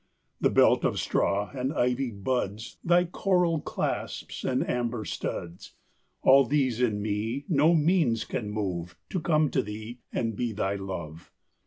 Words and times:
The 0.39 0.49
belt 0.49 0.83
of 0.83 0.99
straw 0.99 1.51
and 1.53 1.71
ivy 1.71 2.09
buds, 2.09 2.79
Thy 2.83 3.03
coral 3.05 3.61
clasps 3.61 4.43
and 4.43 4.67
amber 4.67 5.05
studs, 5.05 5.75
All 6.23 6.43
these 6.43 6.81
in 6.81 7.03
me 7.03 7.45
no 7.47 7.75
means 7.75 8.23
can 8.25 8.49
move, 8.49 8.95
To 9.11 9.19
come 9.19 9.51
to 9.51 9.61
thee, 9.61 9.99
and 10.11 10.35
be 10.35 10.53
thy 10.53 10.73
love. 10.73 11.31